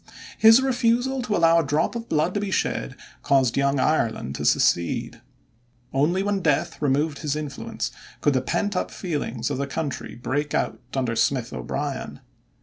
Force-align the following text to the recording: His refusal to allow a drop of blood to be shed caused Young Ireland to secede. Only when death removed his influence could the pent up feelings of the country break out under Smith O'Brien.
His 0.39 0.63
refusal 0.63 1.21
to 1.21 1.35
allow 1.35 1.59
a 1.59 1.63
drop 1.63 1.95
of 1.95 2.09
blood 2.09 2.33
to 2.33 2.39
be 2.39 2.49
shed 2.49 2.95
caused 3.21 3.55
Young 3.55 3.79
Ireland 3.79 4.33
to 4.33 4.45
secede. 4.45 5.21
Only 5.93 6.23
when 6.23 6.39
death 6.41 6.81
removed 6.81 7.19
his 7.19 7.35
influence 7.35 7.91
could 8.19 8.33
the 8.33 8.41
pent 8.41 8.75
up 8.75 8.89
feelings 8.89 9.51
of 9.51 9.59
the 9.59 9.67
country 9.67 10.15
break 10.15 10.55
out 10.55 10.79
under 10.95 11.15
Smith 11.15 11.53
O'Brien. 11.53 12.19